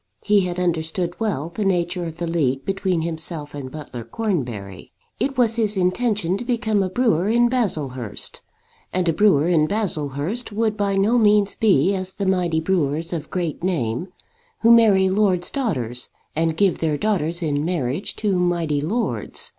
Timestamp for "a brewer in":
6.81-7.49, 9.07-9.67